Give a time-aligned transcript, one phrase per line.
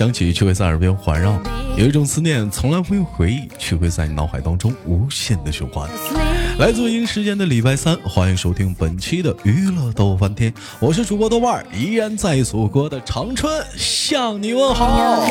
[0.00, 1.32] 有一种声音从来不用响起，却会在耳边环绕；
[1.76, 5.90] 有一种思念从来不用回忆，却会在你脑海当中无限的循环。
[6.60, 15.24] 来自北京时间的礼拜三，欢迎收听本期的娱乐逗翻天，我是主播豆瓣儿，依然在祖国的长春向你问好。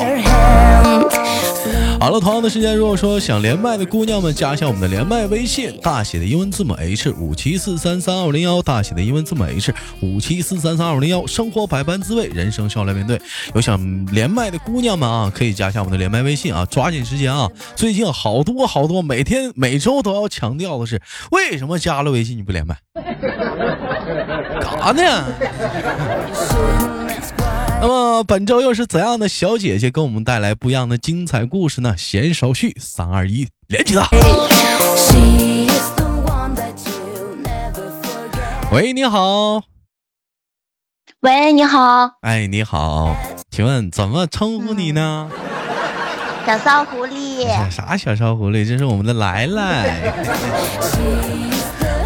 [1.99, 11.27] 好了，同样的时间，如果说想连麦的姑娘们，加一下我们的连麦微信，大写的英文字母 H 五七四三三二零幺，大写的英文字母 H 五七四三三二零幺。
[11.27, 13.21] 生活百般滋味，人生笑来面对。
[13.53, 17.47] 有想连麦的姑娘们啊，可以加一下我们的连麦微信啊，抓紧时间啊！
[17.75, 20.99] 最近好多好多，每天每周都要强调的是，
[21.31, 22.77] 为什么加了微信你不连麦？
[24.59, 25.25] 干啥呢？
[27.81, 31.95] 那么本周又是怎样的小姐姐给我们带来不一样的精彩故事呢？
[31.97, 34.07] 闲少叙，三二一，连起她！
[38.71, 39.61] 喂，你好。
[41.21, 42.11] 喂，你好。
[42.21, 43.15] 哎，你好，
[43.49, 45.29] 请问怎么称呼你呢？
[46.45, 47.45] 小骚狐狸。
[47.69, 48.67] 啥小骚狐狸？
[48.67, 50.11] 这是我们的来来。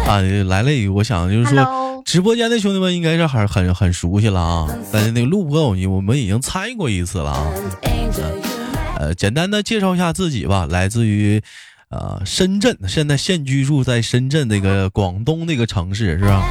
[0.06, 4.68] 啊，来来，我想就是说，直播间的兄弟们应该是很很很熟悉了啊。
[4.92, 7.46] 但是那个录播，我我们已经参与过一次了啊。
[8.98, 11.42] 呃，简单的介绍一下自己吧，来自于
[11.88, 16.42] 呃深圳，现在现居住在深圳那个广东那个城市，是吧？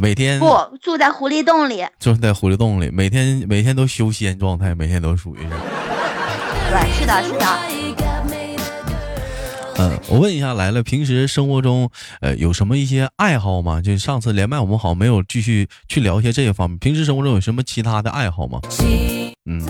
[0.00, 5.81] 每天不住在狐狸洞里，住在狐狸洞里，每天每天都修仙状态，每天都属于是。
[6.72, 7.46] 对，是的，是的。
[9.76, 11.90] 嗯，我问一下，来了，平时生活中
[12.22, 13.82] 呃有什么一些爱好吗？
[13.82, 16.78] 就上次连麦我们好像没有继续去聊一些这些方面。
[16.78, 18.58] 平时生活中有什么其他的爱好吗？
[19.44, 19.62] 嗯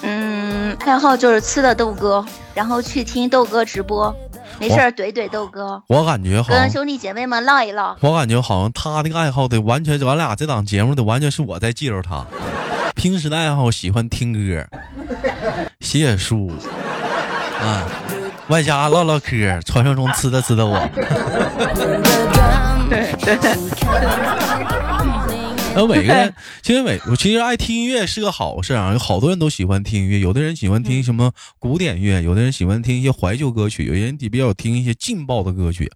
[0.00, 2.24] 嗯，爱好就是吃的豆哥，
[2.54, 4.14] 然后去听豆哥直播。
[4.58, 5.82] 没事儿，怼怼豆哥。
[5.88, 7.94] 我感觉好跟兄弟姐妹们唠一唠。
[8.00, 12.24] 我感觉好像他那个爱好得完全，咱俩这档节目得完全是我在介绍他。
[12.94, 14.66] 平时的爱好喜欢听歌，
[15.80, 16.50] 写写书，
[17.60, 17.88] 啊，
[18.48, 20.78] 外加唠唠嗑，传说中吃的吃的我。
[22.90, 23.38] 对 对。
[25.74, 35.90] 然后每个人其实每我其实爱听音乐是个好事啊，有好多人都喜欢听音乐，有的人喜欢听什么古典乐，有的人喜欢听一些怀旧歌曲，有些人比较听一些劲爆的歌曲。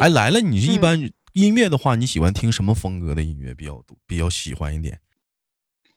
[0.00, 4.96] 哎，来了，你是一般音乐的话，你喜欢听什么风格的音乐比较多，比较喜欢一点？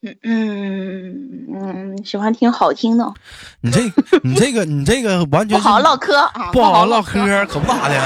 [0.03, 3.13] 嗯嗯嗯，喜欢听好听的。
[3.61, 3.81] 你这
[4.23, 8.01] 你这个你这个完全不好唠嗑啊，不好唠嗑，可不咋的。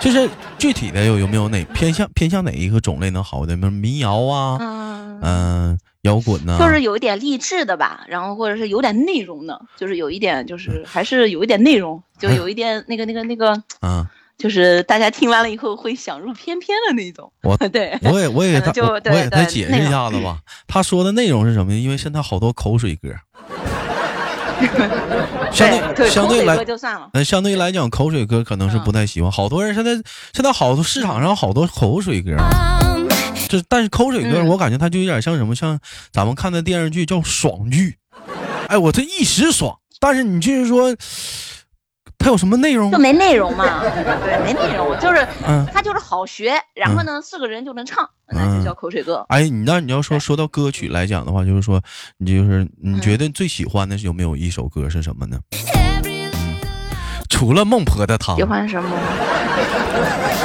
[0.00, 0.28] 就是
[0.58, 3.54] 具体的有有没有哪偏向偏向哪一个种类能好的？
[3.56, 4.58] 比如民谣啊，
[5.22, 6.56] 嗯，摇滚呢？
[6.58, 14.04] 就是有一点励志的吧，然后或者是有点内容的，就是有一点就是还是有一点内容，就有一点那个那个那个，嗯，
[14.42, 17.32] 就是大家听完了以后会想入翩翩的那种。
[17.44, 20.38] 我 对，我也我也他我也他解释一下子吧。
[20.66, 21.72] 他说的内容是什么？
[21.72, 23.10] 因为现在好多口水歌。
[25.52, 26.58] 相对相对来，
[27.12, 29.30] 那相对来讲，口水歌可能是不太喜欢。
[29.30, 29.92] 好多人现在
[30.32, 32.36] 现在好多市场上好多口水歌，
[33.48, 35.78] 这但是口水歌我感觉它就有点像什么，像
[36.10, 37.98] 咱们看的电视剧叫爽剧。
[38.66, 40.96] 哎，我这一时爽，但是你就是说。
[42.22, 42.90] 它有什么内容？
[42.92, 43.80] 就没内容嘛？
[43.82, 49.24] 对， 没内容，就是，嗯，它就是好学，然后呢，四个人就能唱，那就叫口水歌。
[49.28, 51.80] 哎，你那你要说说到歌曲来讲的话，就是说，
[52.18, 55.38] 你就是你觉得最喜欢的是有没有一首歌是什么呢？
[57.28, 58.36] 除了孟婆的汤。
[58.36, 58.90] 喜欢什么？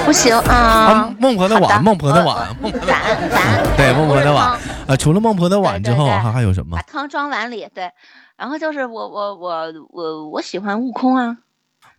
[0.05, 1.13] 不行啊。
[1.19, 3.77] 孟婆的碗，孟婆的碗，碗 碗。
[3.77, 4.57] 对，孟婆的碗。
[4.87, 6.75] 啊，除了孟婆的碗之后，还还有什么？
[6.77, 7.91] 把汤装碗里，对。
[8.35, 11.37] 然后就是我我我我我喜欢悟空啊。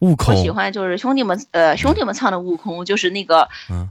[0.01, 3.89] 悟空，我喜欢就是兄弟们，呃，兄弟们唱的悟空，就是那个，嗯，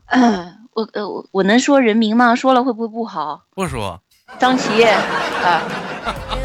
[0.74, 2.36] 我呃我我能说人名吗？
[2.36, 3.42] 说了会不会不好？
[3.54, 4.00] 不说。
[4.38, 5.63] 张琪，啊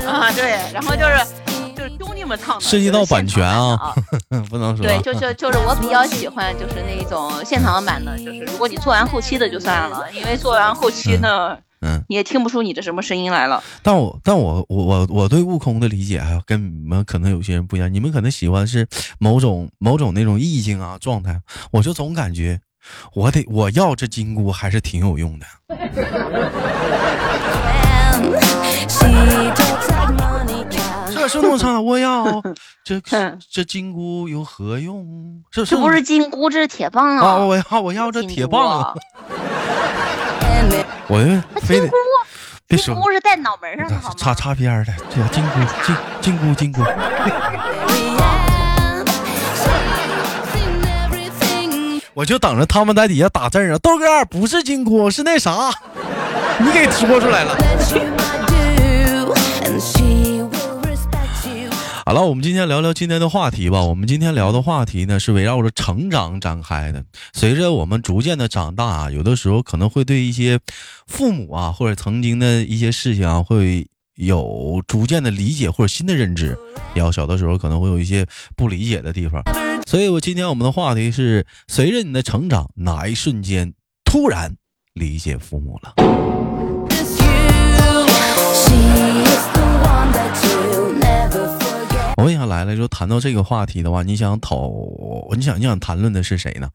[0.07, 3.93] 啊对，然后就是就是兄弟们唱的，涉及到版权啊，
[4.49, 4.87] 不能说。
[4.87, 11.59] 对，就就就是我比较喜欢就是那一种现场版的，就是如果你做完后期的就算了，因为做完后期呢。
[12.13, 13.63] 也听不出你的什么声音来了。
[13.83, 17.93] 但我但我我我我对悟空的理解啊跟你们可能有些人不一样。
[17.93, 18.87] 你们可能喜欢是
[19.19, 22.61] 某种某种那种意境啊状态，我就总感觉
[23.15, 25.47] 我得我要这金箍还是挺有用的。
[31.15, 32.43] 这是我唱，我要
[32.85, 33.01] 这
[33.49, 35.41] 这金箍有何用？
[35.53, 37.37] 这这不是金箍，这是铁棒啊！
[37.39, 38.93] 我要我要这铁棒。
[41.13, 41.87] 我非得
[42.79, 46.83] 金箍是戴脑门上的，擦擦边的，这叫金箍金金箍金箍。
[52.15, 53.77] 我就等着他们在底下打字啊。
[53.83, 55.71] 豆哥不是金箍，是那啥，
[56.59, 57.59] 你给说出来了。
[62.05, 63.85] 好了，我们今天聊聊今天的话题吧。
[63.85, 67.05] 我们今天聊的话题呢，是围绕着成长展开的。
[67.33, 70.59] 随着我们逐渐的长大啊，有的时候可能会对一些
[71.07, 76.59] 父母啊，或者曾经的一些事情啊，会有逐渐的理解或者新的认知。
[76.95, 78.27] 要小的时候可能会有一些
[78.57, 79.41] 不理解的地方。
[79.87, 83.75] 所以我今天我们的话题是：随着你的成长，哪一瞬间
[84.05, 84.57] 突然
[84.93, 85.95] 理解父母了？
[92.53, 94.71] 来了就谈到这个话题的话，你想讨，
[95.35, 96.69] 你想你想谈论的是谁呢？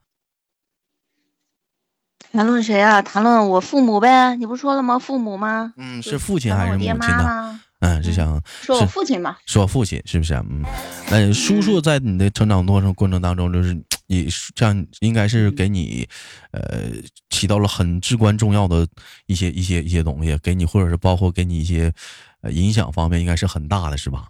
[2.32, 3.02] 谈论谁啊？
[3.02, 4.36] 谈论我父母呗。
[4.36, 4.98] 你不说了吗？
[4.98, 5.74] 父母吗？
[5.78, 7.60] 嗯，是父亲还是母亲呢？
[7.80, 9.38] 嗯，是想说我父亲吧？
[9.46, 10.34] 说我父亲是不是？
[10.34, 10.64] 嗯，
[11.12, 13.74] 那叔叔在你的成长过程过程当中，就是
[14.08, 16.08] 你这样，应该是给你，
[16.52, 16.92] 呃，
[17.30, 18.86] 起到了很至关重要的
[19.28, 21.94] 一些一些一些东西，给你或者是包括给你一些
[22.42, 24.28] 呃影响方面，应该是很大的，是吧？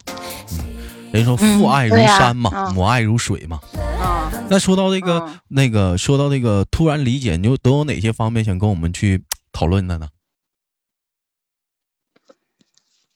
[0.52, 0.77] 嗯。
[1.12, 3.60] 人说父爱如山嘛，母爱如水嘛。
[4.50, 10.10] 那说到这个那个，说到那个突然理解，你有都有哪些方面想跟我们去讨论的呢？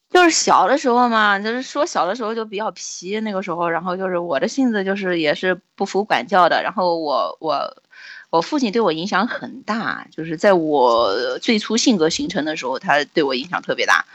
[0.10, 6.62] 就是小的时候嘛，就是说小的时候就比较皮，那个时候，然后就是我的性子就是也是不服管教的。
[6.62, 7.78] 然后我我
[8.30, 14.06] 我父亲对我影响很大，就是在我最初性格形成的时候，他对我影响特别大。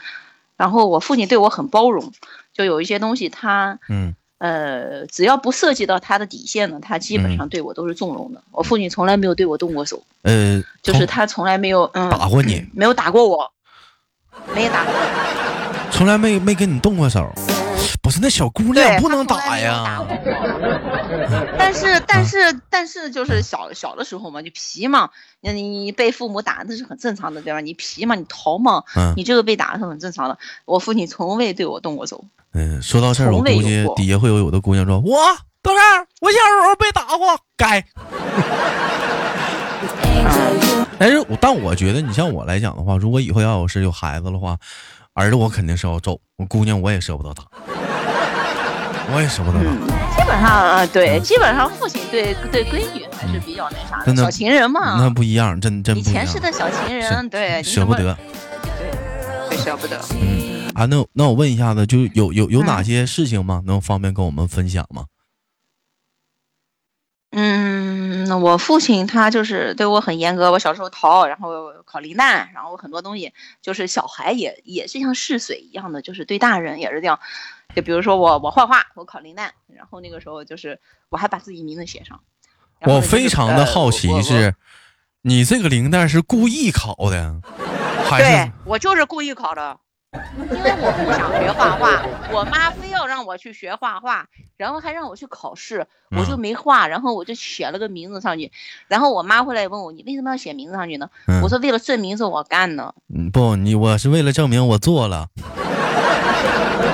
[0.55, 2.11] 然后我父亲对我很包容。
[2.57, 8.41] 就有一些东西，他嗯呃，只要不涉及到他的底线呢，他基本上对我都是纵容的。
[8.51, 13.51] 我父亲从来没有对我动过手，呃，就是他从来没有嗯打过你，没有打过我，
[14.55, 14.93] 没打过，
[15.91, 17.31] 从来没没跟你动过手。
[18.07, 20.01] 不是那小姑娘不能打呀，
[21.59, 22.37] 但是但是
[22.69, 25.09] 但是就是小小的时候嘛，就皮嘛，
[25.41, 27.59] 那你被父母打那是很正常的，对吧？
[27.59, 28.81] 你皮嘛，你逃嘛，
[29.17, 30.37] 你这个被打是很正常的。
[30.63, 32.23] 我父亲从未对我动过手。
[32.53, 35.17] 嗯，说到这儿，我估计底下会有有的姑娘说：“我
[35.61, 37.83] 豆儿，我小时候被打过，该。”
[40.97, 44.57] 但是，但我觉得你像我来讲的话，如果以后要有是有孩子的话，
[45.11, 47.43] 儿子我肯定是要揍，我姑娘我也舍不得打。
[49.09, 49.59] 我也舍不得。
[49.59, 54.97] 基本上啊，对，基本上父亲对对闺女还是比较那啥的，小情人嘛。
[54.99, 55.97] 那不一样，真真。
[55.97, 58.17] 以前是的小情人，对，舍不得。
[59.49, 59.99] 对，舍不得。
[60.19, 63.63] 嗯啊，那那我问一下子，就有有有哪些事情吗？
[63.65, 65.05] 能方便跟我们分享吗？
[67.31, 70.51] 嗯，我父亲他就是对我很严格。
[70.51, 77.19] 我小时候逃，然后考零蛋，然后很多东西就是小孩也也是像试水一样的，就是对大人也是这样。
[77.75, 80.79] 就比如说我我画画，我考零蛋，然后那个时候就是
[81.09, 82.19] 我还把自己名字写上。
[82.81, 84.55] 我非常的好奇是，
[85.23, 87.41] 你这个零蛋是故意考的，
[88.07, 88.23] 还是？
[88.23, 89.79] 对，我就是故意考的，
[90.11, 94.27] 因为我不想学画画，我妈非要让我去学画画，
[94.57, 98.51] 然后还让我去考试，我就没画，然后我就写了个名字上去，
[98.87, 101.09] 然后我妈回来问我，你为什么要写名字上去呢？
[101.43, 102.93] 我说为了证明是我干的。
[103.13, 105.27] 嗯，不，你我是为了证明我做了。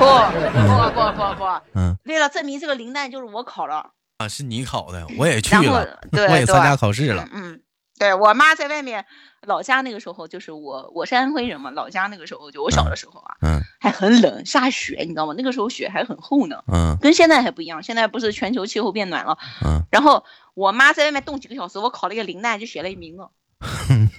[0.04, 1.44] 不不不不不，
[1.76, 7.62] 嗯，为了证明这个零蛋就是我考了啊，是你考的，我也去了，对我也参加考试了，嗯，
[7.98, 9.06] 对我妈在外面
[9.42, 15.34] 老家那个时候，就是我我是安徽人嘛，老家那个时候就我小的时候啊，嗯，还很冷，下雪，你知道吗？
[15.38, 23.28] 那个时候雪还很厚呢，嗯，跟现在还不一样，现在不是全球气候变暖了，嗯，然后我妈在外面冻几个小时，我考了一个零蛋就写了一名字，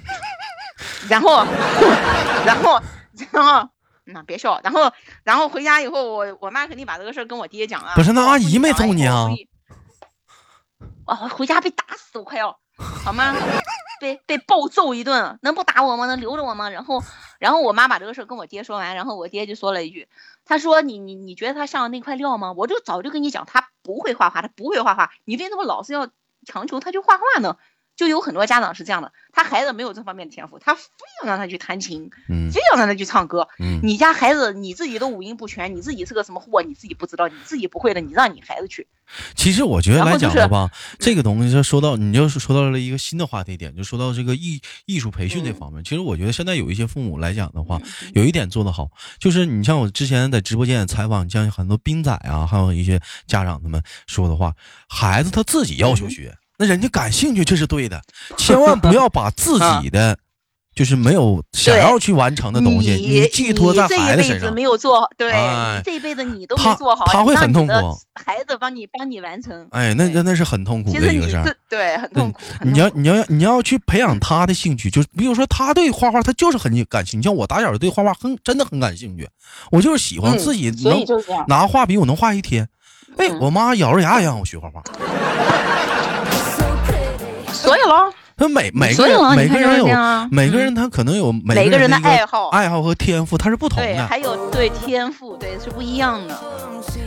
[1.09, 1.45] 然后
[2.47, 2.81] 然后
[3.33, 3.69] 然后。
[4.05, 4.93] 那别笑，然后，
[5.23, 7.93] 然后回家以后，我我妈肯定把这个事儿跟我爹讲啊。
[7.95, 9.29] 不是，那阿姨没揍你啊？
[11.07, 12.59] 我，回家被打死我快要，
[13.05, 13.35] 好吗？
[14.01, 16.07] 被被暴揍一顿，能不打我吗？
[16.07, 16.69] 能留着我吗？
[16.69, 17.03] 然后，
[17.39, 20.09] 然后我妈把这个事儿跟我爹说完，然后我爹就说了一句，
[20.45, 22.53] 他说你你你觉得他像那块料吗？
[22.53, 26.09] 我就早就跟你讲，他不会画画，他不会画画，你为什么老是要
[26.45, 27.57] 强求他去画画呢？
[27.97, 30.83] 就有很多家长是这样的，他孩子没有这方面的天赋，他非
[31.23, 38.87] 要让他去弹琴，嗯，非要让他去唱歌，嗯，你家孩子你自己都五音不全，你自己是个什么货，你自己不知道，你自己不会的，你让你孩子去。
[39.37, 45.85] 其实我觉得来讲的话，这个东西就说到，你就是说到了一个新的话题点，就说到这个艺艺术培训这方面。
[45.85, 47.81] 其实我觉得现在有一些父母来讲的话，
[48.15, 54.55] 有一点做得好，就是你像我之前在直播间采访，像很多兵仔啊，还有一些家长他们说的话，
[54.89, 56.37] 孩子他自己要求学。
[56.59, 58.01] 那人家感兴趣，这是对的，
[58.37, 60.17] 千万不要把自 己的
[60.75, 67.73] 就是没有想要去完成的东西，你寄托在孩子身上，没有做好，对，哎、这一辈子你都没做好，他会很痛苦，
[68.15, 72.41] 孩子帮你帮你完成，哎，那真的是很痛苦的一个事儿，对，很痛苦。
[72.63, 77.25] 你要你要你要去培养他的兴趣，就比如说他对画画，他就是很感兴趣。
[77.25, 79.29] 像我打小对画画很真的很感兴趣，
[79.71, 81.05] 我就是喜欢自己能
[81.47, 82.69] 拿画笔，我能画一天。
[83.17, 84.83] 哎，我妈咬着牙也让我学画画。
[87.65, 88.13] 所以喽。
[88.37, 89.87] 他每每个人每个人有
[90.29, 93.87] 每个人他可能有每个人的爱好爱好和天赋，他是不同的。
[93.87, 96.37] 对，还有对天赋对是不一样的。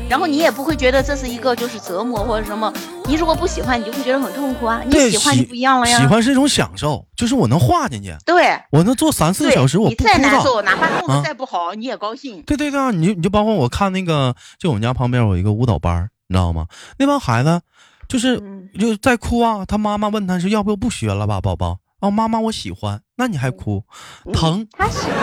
[0.07, 2.71] 然后你也不会觉得这是一个就是折磨或者什么。
[3.07, 4.81] 你如果不喜欢，你就会觉得很痛苦啊。
[4.85, 5.99] 你喜欢就不一样了呀。
[5.99, 8.15] 喜欢是一种享受，就是我能画进去。
[8.25, 12.41] 对，我能做三四个小时，我不再难受，哪怕弄得再不好，你也高兴。
[12.43, 16.67] 对对对，你你就包括我看那个，就我们家旁边有一个舞蹈班，你知道吗？
[16.99, 17.59] 那帮孩子
[18.07, 18.41] 就是
[18.79, 19.65] 就在哭啊。
[19.65, 21.79] 他妈妈问他是要不要不学了吧，宝宝。
[21.99, 23.01] 哦，妈妈，我喜欢。
[23.15, 23.83] 那你还哭？
[24.31, 24.67] 疼？
[24.77, 25.17] 他喜欢。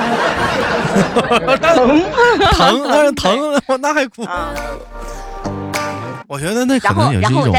[2.52, 3.62] 疼 疼疼！
[3.68, 4.26] 我那还哭？
[6.26, 7.54] 我觉得那可能也是一种。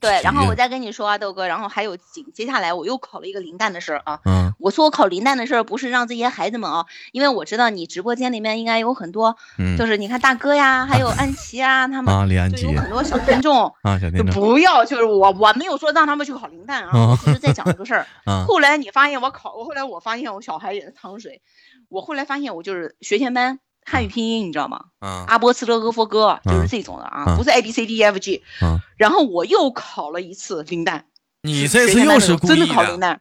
[0.00, 4.20] 对，然后我再跟你说啊，豆哥，然后还有紧接下来我又考了一个零蛋的事儿啊。
[4.24, 4.52] 嗯。
[4.58, 9.36] 我说我考零蛋的事儿，不是让这些孩子们啊，因为我知道你直播间里面应该有很多，
[9.78, 18.06] 就是你看大哥呀，还有 安琪啊，他们啊，李安琪，有很多小听众 啊，小听众，不要，就是我我没有说让他们去考零蛋啊，就是在讲这个事儿。
[18.46, 21.40] 后来你发现我考，我后来我发现我小孩也是糖水，
[21.88, 23.60] 我后来发现我就是学前班。
[23.90, 24.84] 汉语拼音你知道吗？
[24.98, 28.42] 啊，阿波茨勒阿佛哥就是这种的啊，不是 A B C D E F G。
[28.60, 31.06] 嗯，然后我又考了一次零蛋。
[31.42, 32.56] 你这次又是故意的？
[32.56, 33.20] 真的考零蛋？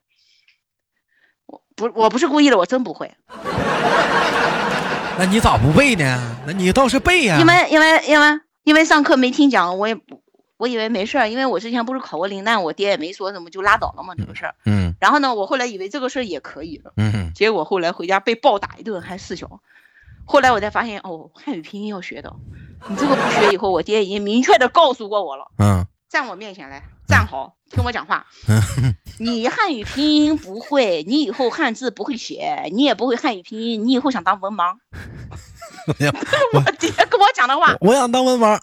[1.45, 3.15] 我不，我不是故意的，我真不会。
[5.19, 6.35] 那你咋不背呢？
[6.45, 7.39] 那你倒是背呀。
[7.39, 10.21] 因为因为因为因为上课没听讲，我也不，
[10.57, 14.55] 我以为没事儿，因为我之前不是考过零蛋，我爹也没说什么，就拉倒了嘛这个事儿。
[14.65, 14.93] 嗯。
[14.99, 16.91] 然后呢，我后来以为这个事儿也可以了。
[16.97, 17.31] 嗯。
[17.33, 19.61] 结果后来回家被暴打一顿，还四小。
[20.27, 22.35] 后来我才发现，哦，汉语拼音要学的。
[22.89, 25.47] 你这个不学，以后我爹已经明确的告诉过我了。
[25.57, 28.25] 嗯，站我面前来，站好，听我讲话。
[29.19, 34.75] 你汉语拼音不会，你以后汉字不会写，你也不会汉语拼音，你以后想当文盲。
[35.87, 37.75] 我爹跟我讲的话。
[37.79, 38.59] 我想当文盲。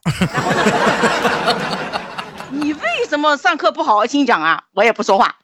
[2.50, 4.64] 你为什么上课不好好听讲啊？
[4.74, 5.36] 我也不说话。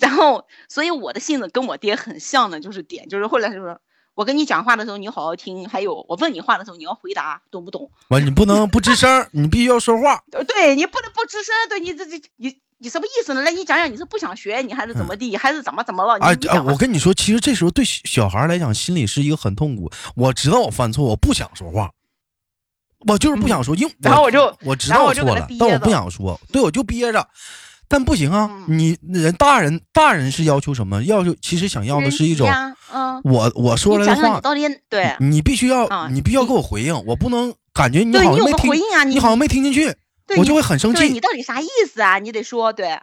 [0.00, 3.78] 然后，所以我的性子跟我爹很像的，就是点，就是后来就说。
[4.14, 5.68] 我跟你讲话的时候，你好好听。
[5.68, 7.90] 还有，我问你话的时候，你要回答，懂不懂？
[8.08, 10.22] 完，你不能不吱声，你必须要说话。
[10.30, 11.54] 对，你不能不吱声。
[11.68, 13.42] 对你这这你你什么意思呢？
[13.42, 16.18] 来，你讲讲，你是不想学，你还是怎么地，还是怎么怎么了？
[16.24, 19.90] 哎哎，我跟你说，其实这时候对小孩来讲，心里是一个很痛苦。
[20.16, 21.90] 我知道我犯错，我不想说话，
[23.06, 23.74] 我就是不想说。
[23.76, 26.38] 因然后我就我知道我错了，但我不想说。
[26.52, 27.26] 对，我就憋着。
[27.92, 28.48] 但不行啊！
[28.68, 31.02] 你人大人大人是要求什么？
[31.02, 32.48] 要求其实想要的是一种，
[33.24, 34.40] 我我说来的话，
[34.88, 38.72] 对，你必须要你必须要给我回应，我不能感觉你好像没听，
[39.10, 39.92] 你好像没听进去，
[40.38, 41.08] 我就会很生气。
[41.08, 42.20] 你到底啥意思啊？
[42.20, 42.96] 你得说对。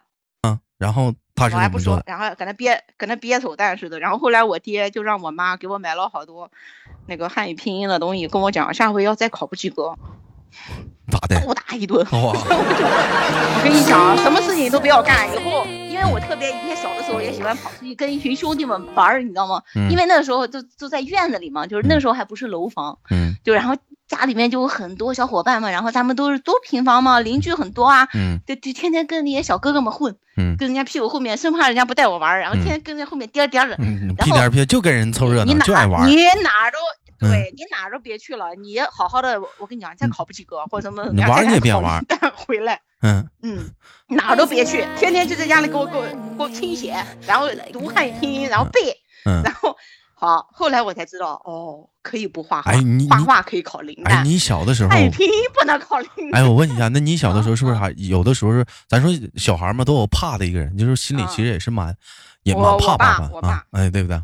[0.44, 4.00] 嗯，然后他是我还不说，然后搁那憋搁那憋手蛋似的。
[4.00, 6.50] 然后后来我爹就让我妈给我买了好多
[7.08, 9.98] 那个汉语拼音的东西，跟我讲下回要再考不及格。
[11.10, 11.40] 咋的？
[11.46, 12.06] 暴打一顿。
[12.12, 15.28] 我跟你讲啊，什么事情都不要干。
[15.34, 19.62] 以后，因为我特别以前小的时候也喜欢跑出去跟一群兄弟们玩儿，你知道吗？
[19.90, 22.98] 因为那个时候就就在院子里嘛，就是那时候还不是楼房。
[23.10, 23.36] 嗯。
[23.44, 23.76] 就然后
[24.08, 28.08] 家里面就有很多小伙伴们，然后他们都是都平房嘛，邻居很多啊。
[28.14, 28.40] 嗯。
[28.46, 30.14] 就就天天跟那些小哥哥们混。
[30.36, 30.58] 嗯。
[30.58, 33.76] 跟人家屁股后面，生怕人家不带我玩儿，然后天天跟在后面颠颠的。
[33.80, 34.14] 嗯。
[34.18, 36.06] 屁颠屁就跟人凑热闹，就爱玩。
[36.10, 36.78] 你哪都。
[37.20, 42.04] 对你哪都别去了，你好好的，我跟你讲，再考不及格或者什么，你玩你也别玩，
[42.36, 43.70] 回来，嗯嗯，
[44.10, 46.96] 哪都别去，天天就在家里给我给我给我听写，
[47.26, 48.80] 然后读汉语拼音，然后背，
[49.26, 49.76] 嗯，然后
[50.14, 61.96] 好，后来我才知道，哦，可以不画画，哎，你画画可以考零哎，你小的时候汉语拼音不能考零哎，我问一下，那你小的时候是不是还有的时候是，咱说小孩嘛都有怕的一个人，就是心里其实也是蛮
[62.44, 64.20] 也蛮怕爸爸啊，哎，对不对？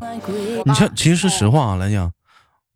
[0.64, 2.12] 你像其实是实话啊来讲。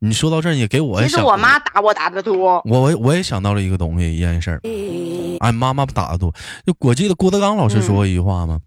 [0.00, 2.62] 你说到这儿也给我，其实我妈打我打的多。
[2.64, 4.60] 我我我也想到了一个东西，一件事儿。
[5.40, 6.32] 俺妈妈打的多。
[6.64, 8.58] 就我记得郭德纲老师说过一句话吗？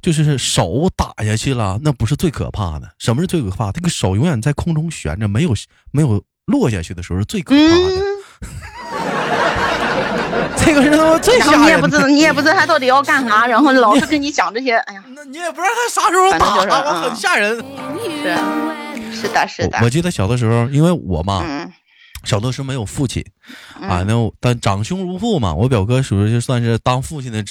[0.00, 2.88] 就是手打下去了，那不是最可怕的。
[2.98, 3.70] 什么是最可怕？
[3.70, 5.54] 这个手永远在空中悬着，没有
[5.90, 7.66] 没有落下去的时候是最可怕的。
[10.56, 11.62] 这个是他妈最吓人。
[11.62, 14.76] 你也不知道，你也不知道他到底要干啥，然后老是跟你讲这些。
[14.76, 17.56] 哎呀，那你也不知道他啥时候打，我很吓人。
[18.22, 18.34] 是。
[19.10, 19.78] 是的，是的。
[19.82, 21.44] 我记得小的时候，因为我嘛，
[22.24, 23.24] 小的时候没有父亲
[23.80, 27.42] 啊，嗯那我但长兄如父嘛，我表哥属于就算是当父亲的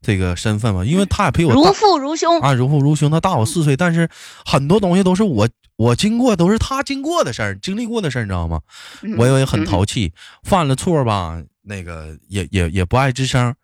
[0.00, 2.40] 这个身份嘛，因为他也陪我如大父如兄。
[2.40, 4.08] 啊，如父如兄，他大我四岁，但是
[4.44, 8.60] 很多东西都是我我经过，都是他经过的事儿，经历过的事儿，你知道吗？
[9.02, 13.54] 嗯我也很淘气，犯了错吧，那个也也也不爱吱声。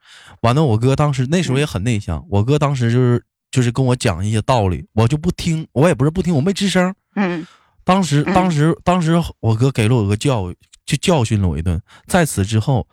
[0.43, 6.95] 完了，我哥当时那时候也很内向，我哥当时就是就是跟我讲一些道理，我就不听，我也不是不听，我没吱声。
[7.15, 7.47] 嗯
[7.85, 11.81] 当时嗯当时当时我哥给了我个教育，就教训了我一顿。
[12.07, 12.87] 在此之后，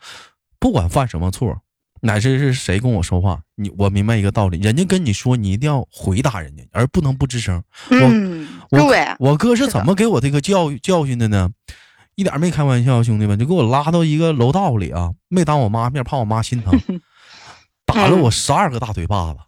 [0.59, 1.61] 不管犯什么错，
[2.01, 7.61] 乃至是谁跟我说话，你我明白一个道理，人家跟你说，你一定要回答人家，而不能不吱声。
[7.89, 11.51] 嗯，我对，我哥是怎么给我这个教育教训的呢？
[12.15, 16.73] 一点没开玩笑，兄弟们，就给我拉到一个楼道里啊，没当我妈面，怕我妈心疼，
[17.85, 19.39] 打了我十二个大嘴巴子，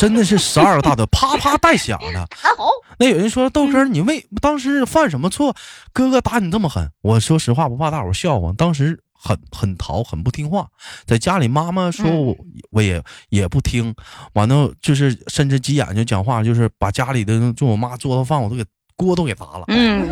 [0.00, 2.26] 真的是十二个大嘴，啪啪带响的。
[2.34, 5.54] 还 好，那有人说豆哥，你为当时犯什么错？
[5.92, 6.90] 哥哥打你这么狠？
[7.02, 10.66] 我说实话，不怕大伙儿笑话，当时很很淘，很不听话，
[11.04, 12.34] 在家里妈妈说我，
[12.70, 13.94] 我也也不听，
[14.32, 18.64] 完了就是甚至急眼就讲话，就是把家里的就我妈做的饭我都给
[19.00, 20.06] 锅都给砸了，嗯，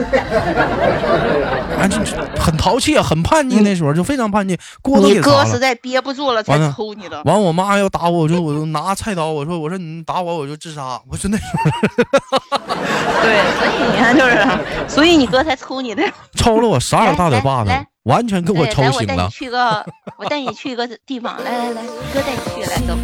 [1.79, 5.45] 啊，这这很淘气啊，很叛逆，那时候就非常叛逆，锅都你给砸了。
[5.45, 7.23] 哥实在憋不住了才抽你的。
[7.27, 12.39] 完，我妈要打我，我就我就拿菜刀，我说我说你打我我就自杀，我说那时候
[13.21, 14.49] 对，所以你看就是，
[14.89, 16.03] 所以你哥才抽你的。
[16.35, 17.71] 抽了我十二个大嘴巴子
[18.05, 19.29] 完全给我对，来，我带你抽醒了。
[19.29, 19.85] 去个，
[20.17, 21.83] 我带你去一个地方，来来来，
[22.15, 22.97] 哥带你去，来走，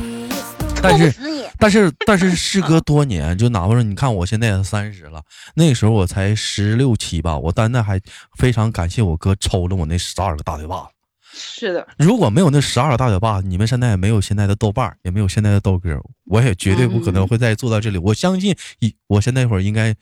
[0.85, 1.15] 但是！
[1.59, 5.23] 但是但是事隔多年，就哪怕说你看我现在也三十了，
[5.55, 8.01] 那个时候我才十六七吧，我单单还
[8.37, 10.89] 非常感谢我哥抽了我那十二个大嘴巴子。
[11.37, 17.99] 是的，如果没有那十二个大嘴巴子，你们现在也没有现在的豆瓣儿，也没有现在的豆哥，我也绝对不可能会再坐到这里。
[17.99, 19.95] 我相信一我现在会儿应该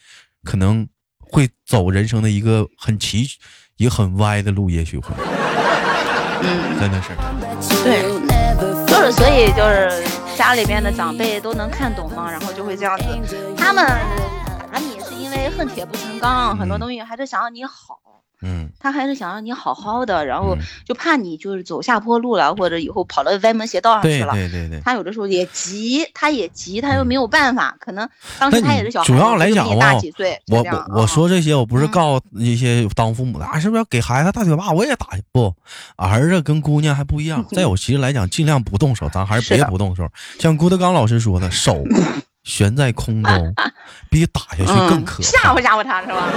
[0.42, 0.86] 可能
[1.18, 3.26] 会走人生的一个很崎
[3.76, 5.08] 一个很歪的路，也许会，
[6.42, 7.08] 嗯，真的是。
[7.84, 8.02] 对，
[8.86, 10.04] 就是所以就是
[10.42, 13.54] 家里边的长辈都能看懂吗，然后就会这样子。
[13.56, 13.87] 他们
[14.73, 18.00] 打你是因为恨铁不成钢，很多东西还是想让你好。
[18.43, 24.33] 嗯他还是想让你好好的，然后嗯就怕你就是走下坡路了，或者以后跑到歪门邪道上去对了。
[24.33, 24.81] 对对对。
[24.85, 30.39] 他有的时候也急，他也急，他又没有办法，可能当时他也是小孩，主要来讲大哦几岁。
[30.49, 34.71] 我我我说这些，我不是嗯告诉一些当父母的啊，是不是要给孩子大嘴巴？
[34.73, 35.55] 我也打不，
[35.97, 37.45] 儿子跟姑娘还不一样。
[37.50, 40.09] 在我其实来讲，尽量不动手，咱还是别不动手。
[40.39, 41.85] 像郭德纲老师说的，手
[42.45, 43.55] 悬在空中，
[44.11, 46.28] 比打下去更嗯可怕，吓唬吓唬他是吧？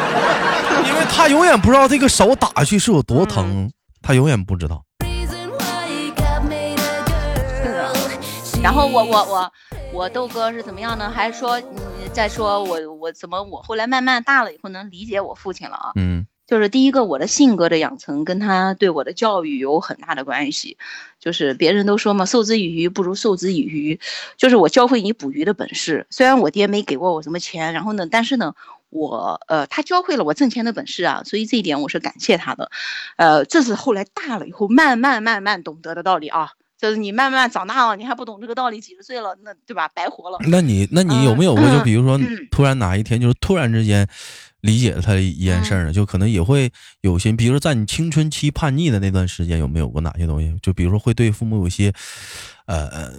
[0.88, 4.84] 因为他永远不知道这个手打下去是有多疼，他永远不知道。
[8.44, 8.62] 是。
[8.62, 9.54] 然后我我我
[9.94, 11.12] 我豆哥是怎么样呢？
[11.13, 15.91] 还说你再说我我怎么我后来慢慢大了以后能理解我父亲了啊？
[15.96, 20.77] 嗯就是第一个，我的性格的养成跟他对我的教育有很大的关系。
[21.19, 23.99] 就是别人都说嘛，授之以鱼不如授之以渔，
[24.38, 26.05] 就是我教会你捕鱼的本事。
[26.12, 28.53] 虽然我爹没给过我什么钱，然后呢，但是呢，
[28.91, 32.69] 我呃，他教会了我挣钱的本事啊，所以这一点我是感谢他的。
[33.15, 36.51] 呃，这是后来大了以后慢慢慢慢懂得的道理啊。
[36.77, 39.88] 就是你慢慢长大了，你还不懂这个道理，几十岁了，那对吧？
[39.88, 40.38] 白活了。
[40.49, 44.08] 那你那你有没有过，就比如说嗯突然哪一天，就是突然之间
[44.65, 45.93] 理解了他一件事儿嗯呢？
[45.93, 50.54] 就可能也会有些，比如说在你青春期叛逆的那段时间，有没有过哪些东西？
[50.62, 51.93] 就比如说会对父母有些
[52.65, 53.12] 呃呃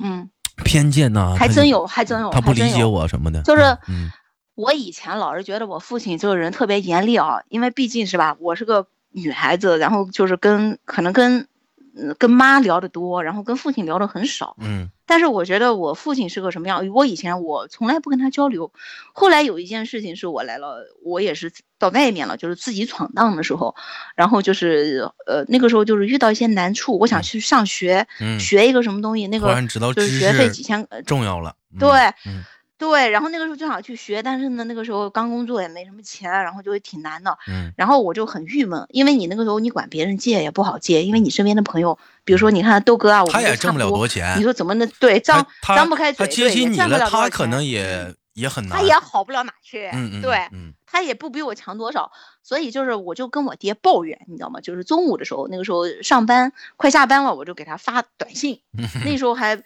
[0.00, 0.28] 嗯，
[0.64, 4.10] 偏见呐、他还真有，还真有，他不理解我什么的，就是嗯
[4.54, 11.48] 我以前老是觉得我父亲这个人特别严厉啊，因为毕竟是吧，我是个女孩子，然后就是跟可能跟嗯
[12.18, 14.56] 跟妈聊得多，然后跟父亲聊得很少。
[14.60, 18.72] 嗯但是我觉得我父亲是个什么样，我以前我从来不跟他交流。
[19.12, 23.76] 后来有一件事情是我来了，我也是到外面了，就是自己闯荡的时候，
[24.16, 29.48] 然后就是呃那个时候就是遇到一些难处，我想去上学，嗯，学一个什么东西，那个
[29.92, 31.90] 就是学费几千，呃重要了，嗯对
[32.24, 32.42] 嗯
[32.76, 37.38] 对，然后那个时候就想去学，但是呢，那个时候刚工作也没什么钱，然后就会挺难的。
[37.46, 52.10] 嗯然后我就很郁闷，因为你那个时候你管别人借也不好借，因为你身边的朋友，比如说你看豆哥啊，他也挣不了多多钱你，说怎么能对张张不开嘴，他接近你了，他可能钱也也很难，他也好不了哪去，嗯嗯对嗯他也不比我强多少，
[52.42, 54.60] 所以就是我就跟我爹抱怨，你知道吗？
[54.60, 59.62] 就是中午的时候，那个时候上班快下班了，我就给他发短信，嗯那时候还。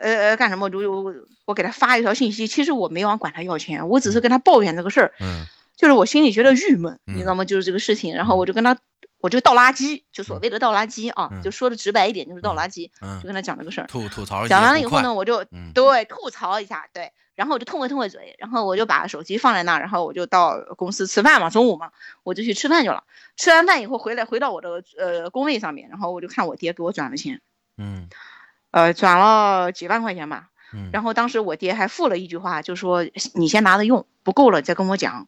[0.00, 0.66] 呃呃，干什么？
[0.66, 2.46] 我就我给他发一条信息。
[2.46, 5.12] 其实我没往管他要钱，我只是跟他抱怨这个事儿。
[5.20, 7.42] 嗯就是我心里觉得郁闷，嗯你知道吗？
[7.42, 8.76] 就是这个事情，然后我就跟他，
[9.22, 13.86] 我就倒垃圾，就所谓的倒垃圾啊，嗯就说的直白一点就是倒垃圾，嗯就，跟他讲这个事儿。
[13.86, 21.92] 吐吐槽讲完了以后呢，，我就嗯对吐槽一下，对，然后我就痛快痛快嘴，然后我就把手机放在那儿，然后我就到公司吃饭嘛，中午嘛，
[22.24, 23.04] 我就去吃饭去了。
[23.38, 27.40] 吃完饭以后回来，回到我的呃工位上面，然后我就看我爹给我转了钱，
[27.78, 28.06] 嗯
[28.70, 30.48] 呃，转了几万块钱吧。
[30.72, 33.04] 嗯，然后当时我爹还附了一句话，就说
[33.34, 35.26] 你先拿着用，不够了再跟我讲。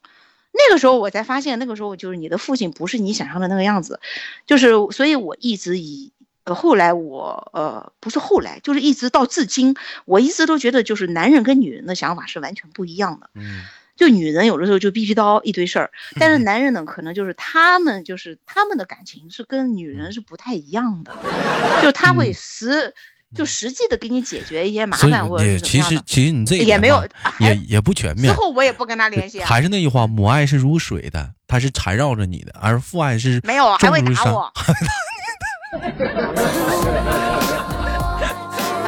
[0.53, 4.01] 那个时候我才发现，那个时候就是你的父亲不是你想象的那个样子，
[4.47, 6.13] 就是所以我一直以
[6.45, 9.75] 呃后来我呃不是后来，就是一直到至今，
[10.05, 13.31] 我一直都觉得就是男人跟女人的想法是完全不一样的。
[13.35, 13.63] 嗯
[13.95, 21.15] 就女人有的时候就逼逼叨一堆事儿， 但是男人呢，可能就是他们就是他们的感情是跟女人是不太一样的，
[21.83, 22.95] 就他会实
[23.35, 25.81] 就实际的给你解决一些麻烦或者你其。
[25.83, 27.03] 实其实你这也没有，
[27.41, 28.35] 也也不全之面。
[28.35, 34.01] 后我也不跟他联系啊，还是那句话，母爱是如水的，它是缠绕着你的，而父爱是没有，还会。
[34.03, 34.73] 打我，还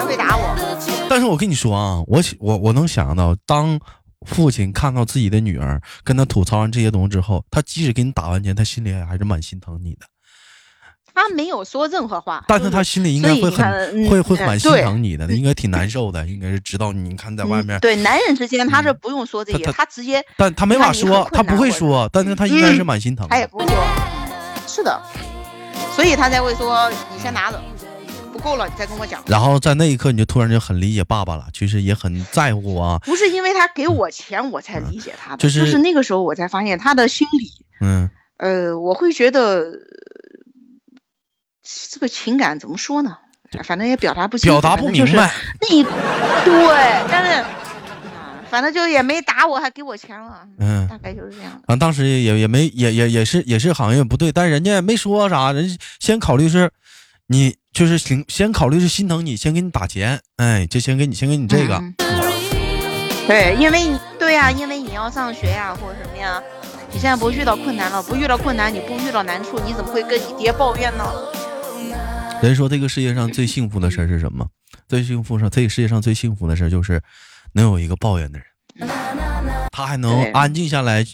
[0.05, 0.55] 会打我。
[1.09, 3.81] 但是我跟你说啊，我我我能想到，当
[4.27, 10.07] 父亲看到自己的女儿跟他吐槽完这些东西之后，他即使给你打完钱，他心里还是蛮心疼你的。
[11.15, 23.31] 他没有说任何话，但是他心里应该会很会会嗯蛮心疼你的，应该挺难受的，应该是知道你看在外面嗯，对男人之间他是嗯不用说这些，他直接但他没法说，他不会说，但是他应该是嗯蛮心疼的。
[23.31, 23.77] 他也不会说，
[24.67, 25.01] 是的，
[25.95, 27.63] 所以他才会说你先拿着，
[28.33, 29.23] 不够了你再跟我讲。
[29.27, 32.99] 然后在那一刻，你就突然就很理解爸爸了，其实也很在乎啊。
[33.05, 37.51] 不是因为他给我钱我才理解他的，嗯就是就是那个时候我才发现他的心理，
[37.81, 40.14] 嗯呃，我会觉得呃
[41.65, 43.17] 这个情感怎么说呢？
[43.65, 45.33] 反正也表达不清，表达不明白。
[45.61, 51.73] 那一对，但是啊，反正就也没打我，还给我钱了，嗯大概就是这样的。
[51.73, 56.69] 啊，当时也也没也也也是也是好像也不对，但人家也没说啥，人家先考虑是，
[57.29, 61.95] 你就是先先考虑是心疼你，先给你打钱，哎，就先给你先给你这个，嗯
[63.29, 66.43] 对，因为你对呀、因为你要上学呀、或者什么呀，
[66.91, 71.05] 你现在不遇到困难了，不遇到困难，你不遇到难处，你怎么会跟你爹抱怨呢？
[72.47, 74.47] 人说这个世界上最幸福的事儿是什么？
[74.89, 77.01] 最幸福上，这个世界上最幸福的事儿就是
[77.53, 78.89] 能有一个抱怨的人，
[79.71, 81.05] 他还能安静下来，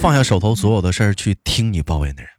[0.00, 2.30] 放下手头所有的事儿去听你抱怨的人。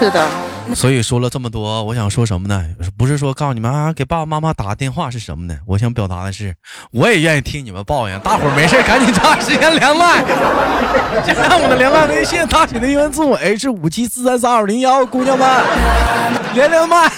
[0.00, 2.64] 是的， 所以说了这么多，我想说什么呢？
[2.96, 5.58] 不是说告诉你们啊，给爸爸妈妈打个电话是什么呢？
[5.66, 6.54] 我想表达的是，
[6.92, 8.18] 我也愿意听你们抱怨。
[8.20, 10.22] 大伙儿没事赶紧抓时间连麦，
[11.26, 15.48] 加上我的连麦微信，大写的英文字母 H 五七四三三二零幺，姑娘们
[16.54, 17.10] 连连麦。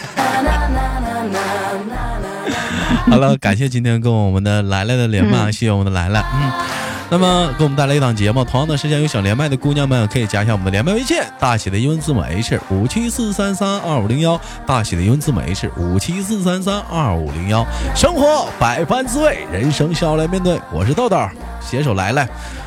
[3.11, 6.82] 好了，感谢今天跟我们的来来的连麦，嗯谢谢我们的来来，嗯。
[7.13, 17.67] 那么给我们带来一档节目，同样的时间有想连麦的姑娘们，可以加一下我们的连麦微信，大写的英文字母 H 五七四三三二五零幺，大写的英文字母 H 五七四三三二五零幺。
[17.95, 20.59] 生活百般滋味，人生笑来面对。
[20.73, 21.19] 我是豆豆，
[21.61, 22.27] 携手来来，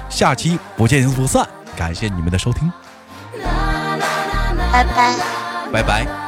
[0.09, 1.43] 下期不见不散。
[1.75, 2.71] 感谢你们的收听，
[4.71, 5.15] 拜拜。
[5.73, 6.24] 拜拜。